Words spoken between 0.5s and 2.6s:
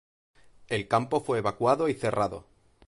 El campo fue evacuado y cerrado.